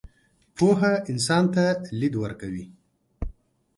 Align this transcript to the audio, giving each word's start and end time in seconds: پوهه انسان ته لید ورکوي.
پوهه 0.55 0.93
انسان 1.11 1.45
ته 1.53 1.63
لید 1.99 2.13
ورکوي. 2.23 2.65